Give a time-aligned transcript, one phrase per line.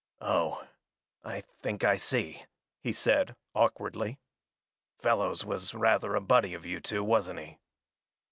[0.23, 0.67] "Oh,
[1.23, 2.43] I think I see,"
[2.79, 4.17] he said, awkwardly.
[4.97, 7.59] "Fellows was rather a buddy of you two, wasn't he?"